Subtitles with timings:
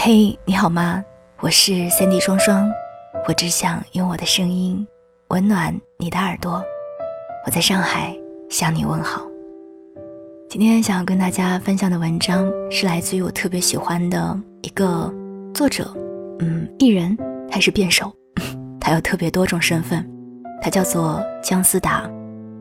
[0.00, 1.02] 嘿，你好吗？
[1.40, 2.70] 我是三 D 双双，
[3.26, 4.86] 我只想用我的声音
[5.30, 6.62] 温暖你的耳朵。
[7.44, 8.16] 我在上海
[8.48, 9.22] 向你问好。
[10.48, 15.12] 今天想要跟大家分享的文章是来自于我特别喜欢的一个
[15.52, 15.92] 作者，
[16.38, 17.18] 嗯，艺人
[17.50, 18.10] 还是辩手，
[18.80, 20.08] 他有特别多种身份，
[20.62, 22.08] 他叫做姜思达。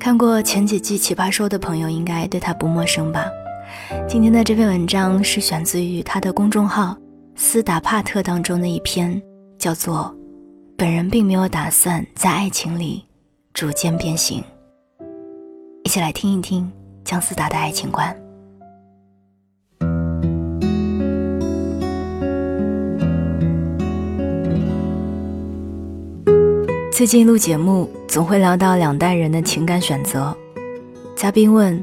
[0.00, 3.30] 看过前几季《奇葩说》的朋友应该对他不陌生吧？
[4.08, 6.96] 今天的这篇文章是选自于他的公众号
[7.42, 9.20] “斯达帕特”当中的一篇，
[9.58, 10.14] 叫做
[10.76, 13.02] 《本人并没有打算在爱情里
[13.54, 14.44] 逐渐变形》。
[15.82, 16.70] 一起来听一听
[17.02, 18.14] 姜思达的爱情观。
[26.92, 30.36] 最近录节目总会聊到两代人的情感选择，
[31.16, 31.82] 嘉宾问。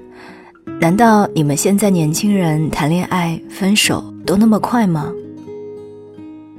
[0.80, 5.12] 难道你们现在年轻人谈恋爱、分手都那么快吗？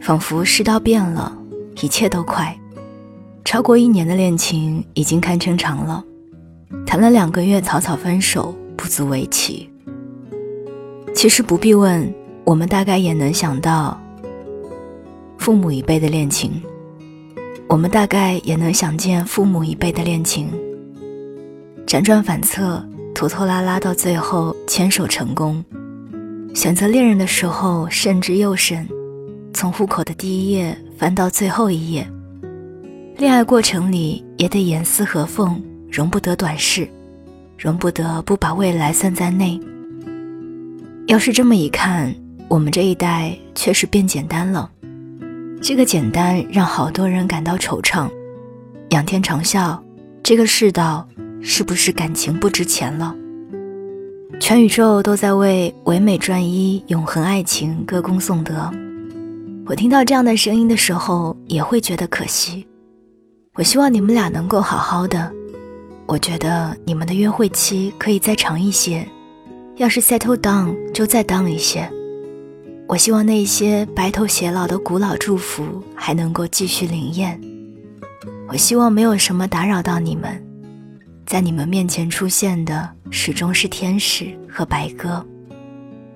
[0.08, 1.36] 仿佛世道变了，
[1.82, 2.58] 一切都快。
[3.44, 6.02] 超过一年的恋情已经堪称长了，
[6.86, 9.68] 谈了两个月草草分手不足为奇。
[11.14, 12.10] 其实不必问，
[12.44, 14.00] 我们大概也能想到，
[15.36, 16.52] 父母一辈的恋情，
[17.68, 20.48] 我们大概也能想见父母一辈的恋情，
[21.86, 22.82] 辗转反侧。
[23.14, 25.62] 拖拖拉拉到最后牵手成功，
[26.54, 28.88] 选择恋人的时候慎之又慎，
[29.58, 32.08] 从户口的第一页翻到最后一页。
[33.16, 36.88] 恋爱过程里也得严丝合缝，容不得短视，
[37.58, 39.60] 容不得不把未来算在内。
[41.08, 42.14] 要是这么一看，
[42.46, 44.70] 我们这一代确实变简单了。
[45.60, 48.08] 这个简单让好多人感到惆怅。
[48.90, 49.76] 仰天长啸，
[50.22, 51.04] 这个世道。
[51.40, 53.12] 是不是感情不值钱了？
[54.38, 58.70] 全宇宙都在为唯美专一、永恒爱情歌功颂德。
[59.68, 62.66] 我听到这样的声音的时候，也会觉得可惜。
[63.52, 65.30] 我希望你们俩能够好好的。
[66.06, 69.06] 我觉得你们的约会期可以再长一些，
[69.76, 71.86] 要是 settle down 就再 down 一些。
[72.86, 77.38] 我希望那些白头偕老的古老祝福还能够继续灵验。
[78.48, 80.42] 我希望没有什么打扰到你们。
[81.26, 85.22] 在你们面前出现的始终是天使和白鸽，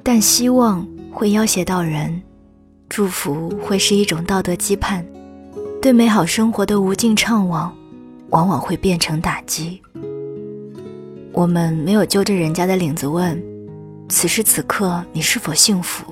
[0.03, 2.23] 但希望会要挟到人，
[2.95, 5.03] 祝福会是一种道德期盼，
[5.81, 7.71] 对美好生活的无尽怅惘，
[8.29, 9.81] 往往会变成打击。
[11.33, 13.43] 我们没有揪着人家的领子问，
[14.11, 16.05] 此时此刻你是否幸福？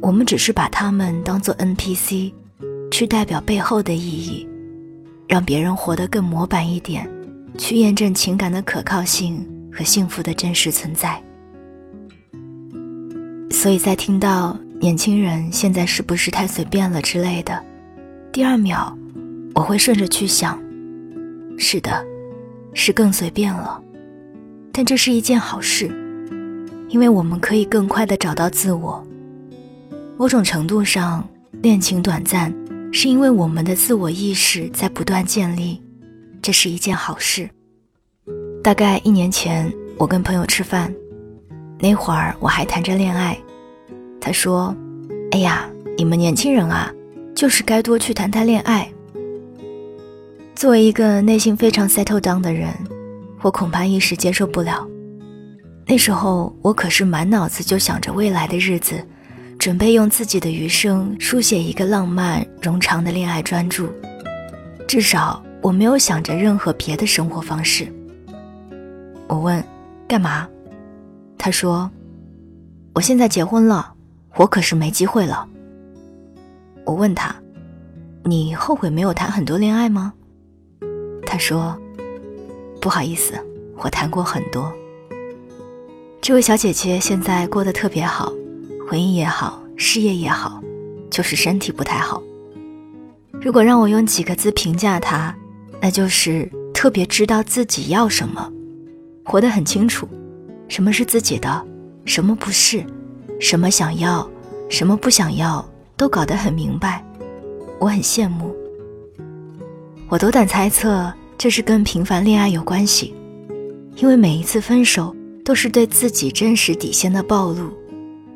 [0.00, 2.32] 我们只是把他们当做 NPC，
[2.90, 4.48] 去代表背后的意义，
[5.28, 7.08] 让别人活得更模板一点。
[7.56, 11.22] 去验证情感的可靠性和幸福的真实存在。
[13.48, 17.60] 所以在听到年轻人现在是不是太随便了之类的，
[18.30, 18.96] 第二秒，
[19.54, 20.56] 我会顺着去想，
[21.56, 22.06] 是的，
[22.74, 23.82] 是更随便了。
[24.72, 25.88] 但这是一件好事，
[26.88, 29.04] 因为我们可以更快的找到自我。
[30.16, 31.28] 某种程度上，
[31.60, 32.54] 恋情短暂，
[32.92, 35.82] 是因为我们的自我意识在不断建立。
[36.40, 37.50] 这是一件好事。
[38.62, 40.94] 大概一年前，我跟朋友吃饭，
[41.80, 43.36] 那会儿我还谈着恋爱。
[44.20, 44.74] 他说
[45.32, 46.92] ：“哎呀，你们年轻人啊，
[47.34, 48.90] 就是该多去谈谈恋爱。”
[50.54, 52.68] 作为一个内心非常 settle down 的人，
[53.42, 54.86] 我恐怕一时接受不了。
[55.86, 59.02] 那时候我可是满脑子就想着未来的日子，
[59.58, 63.88] 准备用自己的余生书写一个浪漫冗长的恋爱专著，
[64.86, 65.42] 至少。
[65.60, 67.92] 我没有想着任何别的生活方式。
[69.26, 69.62] 我问
[70.06, 70.48] ：“干嘛？”
[71.36, 71.90] 他说
[72.94, 73.92] ：“我现在结婚了，
[74.38, 75.46] 我可是没机会了。”
[76.86, 77.34] 我问他
[78.24, 80.14] ：“你后悔没有谈很多恋爱吗？”
[81.26, 81.78] 他说
[82.80, 83.34] ：“不好意思，
[83.76, 84.72] 我谈过很多。”
[86.22, 88.32] 这位小姐姐现在过得特别好，
[88.88, 90.62] 婚姻也好，事业也好，
[91.10, 92.22] 就是身体不太好。
[93.40, 95.34] 如果让我用几个字评价她，
[95.80, 98.50] 那就是特别知道自己要什么，
[99.24, 100.08] 活得很清楚，
[100.68, 101.66] 什么是自己的，
[102.04, 102.84] 什么不是，
[103.38, 104.28] 什么想要，
[104.68, 105.66] 什么不想要，
[105.96, 107.04] 都搞得很明白。
[107.78, 108.54] 我很羡慕。
[110.08, 113.14] 我斗胆猜测，这是跟频繁恋爱有关系，
[113.96, 117.70] 因为每一次分手都是对自己真实底线的暴露。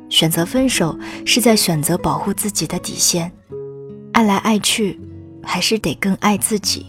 [0.09, 3.31] 选择分手是在选择保护自己的底线，
[4.11, 4.99] 爱来爱去，
[5.41, 6.85] 还是得更爱自己。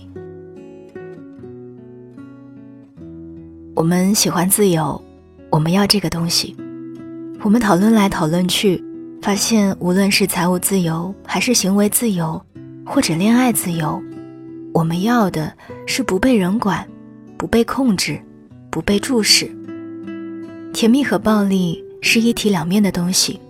[3.74, 5.02] 我们喜欢自由，
[5.50, 6.54] 我们要这个东西。
[7.42, 8.82] 我们讨论来讨论去，
[9.24, 12.38] 发现无论是财务自由，还是行为自由，
[12.84, 13.98] 或者恋爱自由，
[14.74, 15.50] 我们要的
[15.86, 16.86] 是不被人管，
[17.38, 18.20] 不被控制，
[18.68, 19.50] 不被注视。
[20.74, 23.40] 甜蜜和暴力是一体两面的东西。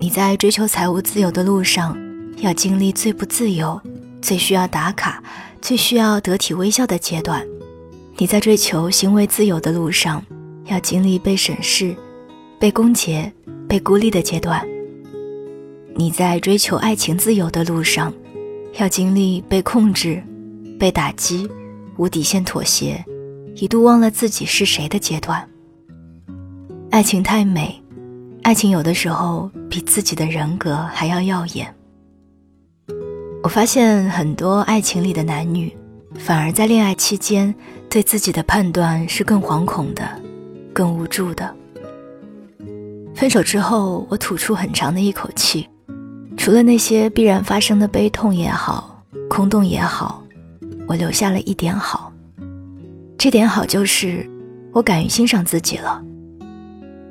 [0.00, 1.96] 你在追求财务自由的路上，
[2.38, 3.80] 要经历最不自由、
[4.20, 5.22] 最需要打卡、
[5.62, 7.40] 最需要得体微笑的阶段；
[8.16, 10.20] 你在追求行为自由的路上，
[10.64, 11.94] 要经历被审视、
[12.58, 13.30] 被攻讦、
[13.68, 14.60] 被孤立的阶段；
[15.94, 18.12] 你在追求爱情自由的路上，
[18.78, 20.22] 要经历被控制、
[20.78, 21.48] 被打击、
[21.96, 23.04] 无底线妥协、
[23.56, 25.48] 一度忘了自己是谁的阶段。
[26.90, 27.80] 爱情太美。
[28.42, 31.74] 爱情有的时候比自己的人格还要耀眼。
[33.42, 35.74] 我发现很多爱情里的男女，
[36.18, 37.54] 反而在恋爱期间
[37.88, 40.06] 对自己的判断是更惶恐的，
[40.74, 41.56] 更无助的。
[43.14, 45.68] 分手之后，我吐出很长的一口气，
[46.36, 50.22] 除了那些必然发生的悲痛也好，空洞也好，
[50.86, 52.12] 我留下了一点好。
[53.16, 54.28] 这点好就是，
[54.72, 56.02] 我敢于欣赏自己了。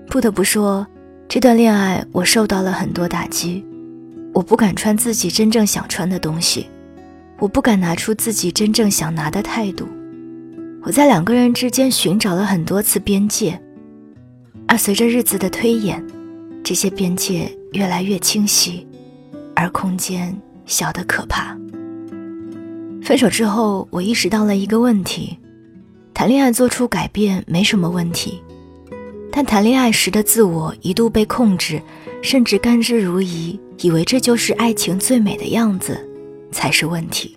[0.07, 0.85] 不得不说。
[1.29, 3.65] 这段恋爱，我受到了很多打击。
[4.33, 6.67] 我不敢穿自己真正想穿的东西，
[7.39, 9.87] 我不敢拿出自己真正想拿的态度。
[10.83, 13.59] 我在两个人之间寻找了很多次边界，
[14.67, 16.03] 而随着日子的推演，
[16.63, 18.87] 这些边界越来越清晰，
[19.55, 21.57] 而空间小得可怕。
[23.01, 25.37] 分手之后，我意识到了一个问题：
[26.13, 28.41] 谈恋爱做出改变没什么问题。
[29.35, 31.81] 但谈恋爱时的自我一度被控制，
[32.21, 35.99] 甚至甘之如饴，以为这就是爱情最美的样子，
[36.51, 37.35] 才是问题。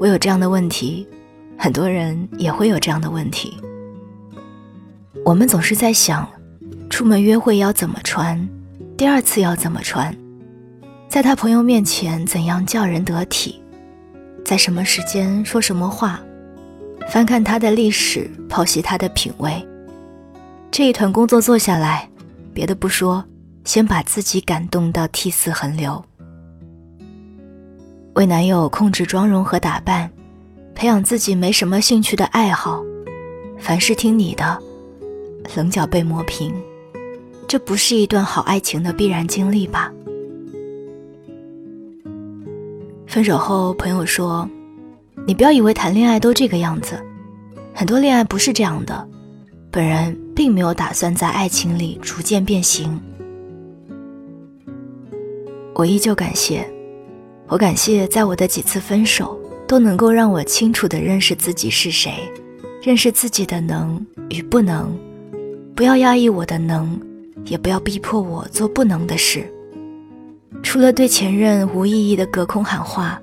[0.00, 1.06] 我有这样的问题，
[1.56, 3.56] 很多人也会有这样的问题。
[5.24, 6.28] 我们总是在想，
[6.90, 8.46] 出门约会要怎么穿，
[8.94, 10.14] 第二次要怎么穿，
[11.08, 13.58] 在他朋友面前怎样叫人得体，
[14.44, 16.20] 在什么时间说什么话，
[17.08, 19.66] 翻看他的历史，剖析他的品味。
[20.70, 22.06] 这一团工作做下来，
[22.52, 23.24] 别的不说，
[23.64, 26.04] 先把自己感动到涕泗横流。
[28.12, 30.10] 为男友控制妆容和打扮，
[30.74, 32.84] 培养自己没什么兴趣的爱好，
[33.58, 34.62] 凡事听你的，
[35.54, 36.52] 棱角被磨平，
[37.46, 39.92] 这不是一段好爱情的必然经历吧？
[43.06, 44.48] 分手后，朋友说
[45.26, 46.98] ：“你不要以为谈恋爱都这个样子，
[47.72, 49.08] 很多恋爱不是这样的。”
[49.70, 53.00] 本人并没有打算在爱情里逐渐变形。
[55.74, 56.64] 我依旧感谢，
[57.48, 59.36] 我感谢在我的几次分手
[59.66, 62.12] 都能够让我清楚的认识自己是谁，
[62.82, 64.96] 认识自己的能与不能。
[65.74, 67.00] 不要压抑我的能，
[67.46, 69.44] 也不要逼迫我做不能的事。
[70.62, 73.20] 除了对前任无意义的隔空喊话，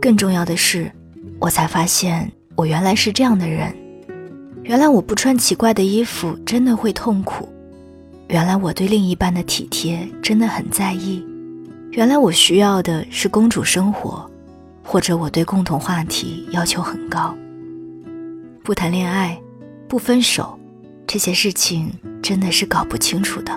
[0.00, 0.92] 更重要的是，
[1.38, 3.74] 我才发现我原来是这样的人。
[4.62, 7.48] 原来我不穿奇怪的衣服真的会痛苦，
[8.28, 11.24] 原来我对另一半的体贴真的很在意，
[11.92, 14.30] 原来我需要的是公主生活，
[14.84, 17.34] 或者我对共同话题要求很高。
[18.62, 19.40] 不谈恋爱，
[19.88, 20.59] 不分手，
[21.12, 21.92] 这些事情
[22.22, 23.52] 真的是搞不清楚的。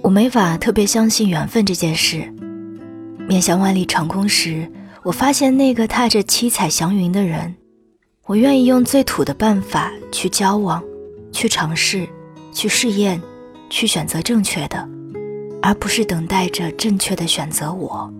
[0.00, 2.32] 我没法特别相信缘分这件事。
[3.28, 4.66] 面向万里长空时，
[5.02, 7.54] 我发现那个踏着七彩祥云的人。
[8.24, 10.82] 我愿意用最土的办法去交往，
[11.32, 12.08] 去尝试，
[12.50, 13.20] 去试验，
[13.68, 14.88] 去选择正确的，
[15.60, 18.10] 而不是等待着正确的选择我。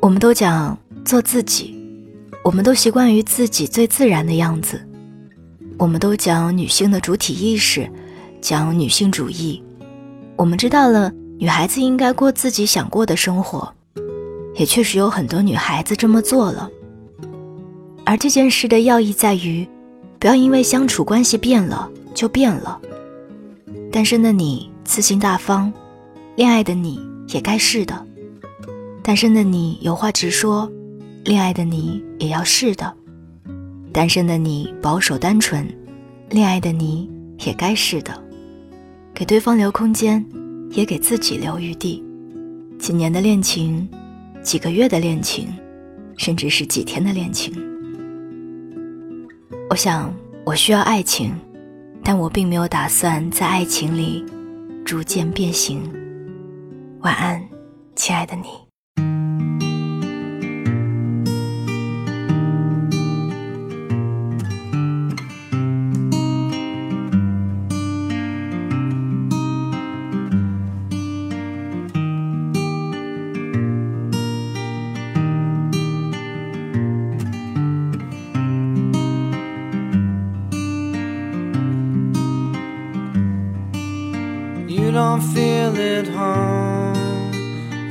[0.00, 1.76] 我们都讲做自己，
[2.44, 4.78] 我们都习惯于自己最自然的样子，
[5.78, 7.90] 我们都讲女性的主体意识，
[8.42, 9.62] 讲女性主义。
[10.36, 13.72] 我们知道了女孩子应该过自己想过的生活，
[14.56, 16.68] 也确实有很多女孩子这么做了。
[18.04, 19.66] 而这件事的要义在于，
[20.18, 22.78] 不要因为相处关系变了就变了。
[23.90, 25.72] 单身的你自信大方，
[26.36, 27.94] 恋爱的你也该是的；
[29.02, 30.70] 单身的你有话直说，
[31.24, 32.84] 恋爱的你也要是的；
[33.94, 35.66] 单身的你保守单纯，
[36.28, 37.10] 恋爱的你
[37.46, 38.12] 也该是的。
[39.14, 40.22] 给对方留空间，
[40.72, 42.04] 也给自己留余地。
[42.78, 43.88] 几年的恋情，
[44.42, 45.48] 几个月的恋情，
[46.18, 47.54] 甚至是几天的恋情。
[49.70, 50.12] 我想，
[50.44, 51.34] 我需要爱情，
[52.02, 54.22] 但我并没有打算在爱情里
[54.84, 55.80] 逐渐变形。
[57.00, 57.42] 晚安，
[57.96, 58.73] 亲爱的你。
[85.14, 87.32] Don't feel at home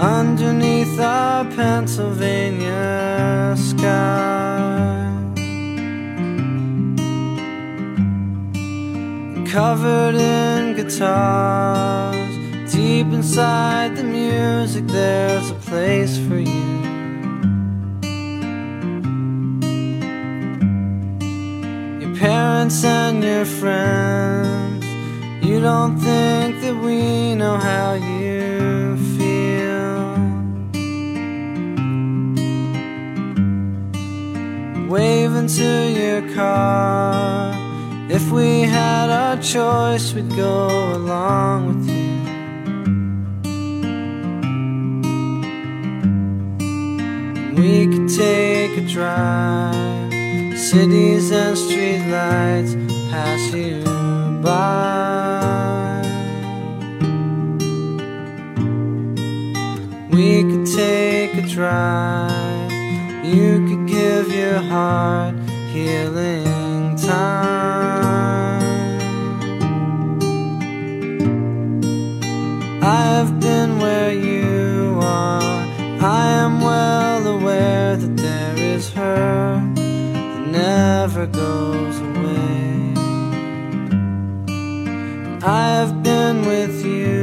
[0.02, 5.10] underneath our Pennsylvania sky.
[9.50, 12.36] Covered in guitars,
[12.74, 16.82] deep inside the music, there's a place for you.
[22.02, 24.63] Your parents and your friends,
[25.44, 30.18] you don't think that we know how you feel.
[34.88, 37.54] Wave into your car.
[38.10, 42.14] If we had our choice, we'd go along with you.
[47.62, 52.74] We could take a drive, cities and streetlights
[53.12, 53.84] pass you
[54.42, 55.03] by.
[60.14, 62.72] We could take a drive,
[63.26, 65.34] you could give your heart
[65.72, 67.82] healing time.
[72.84, 75.42] I've been where you are.
[76.00, 82.94] I am well aware that there is hurt that never goes away.
[85.42, 87.23] I've been with you.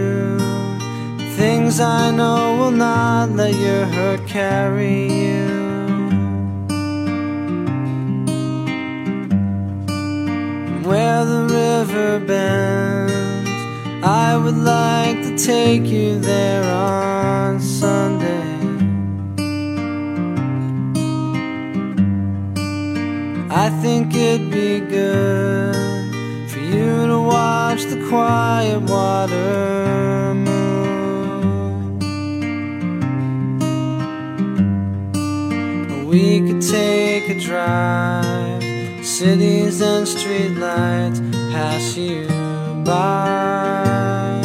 [1.70, 5.46] Things I know will not let your hurt carry you.
[10.82, 13.48] Where the river bends,
[14.04, 18.48] I would like to take you there on Sunday.
[23.48, 30.59] I think it'd be good for you to watch the quiet water move.
[36.10, 41.20] We could take a drive, cities and streetlights
[41.52, 42.26] pass you
[42.84, 44.40] by.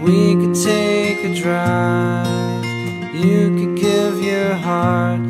[0.00, 2.64] We could take a drive,
[3.12, 5.27] you could give your heart